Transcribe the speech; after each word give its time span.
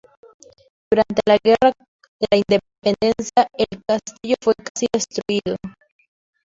Durante 0.89 1.21
la 1.27 1.37
Guerra 1.43 1.71
de 2.19 2.27
la 2.31 2.37
Independencia 2.37 3.47
el 3.55 3.83
castillo 3.85 4.35
fue 4.41 4.55
casi 4.55 4.87
destruido. 4.91 5.57